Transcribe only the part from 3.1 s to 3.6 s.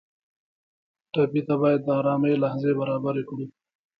کړو.